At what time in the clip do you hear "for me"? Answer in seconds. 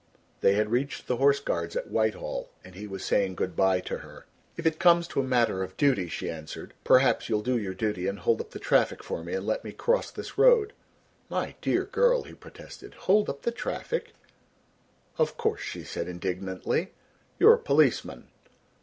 9.03-9.35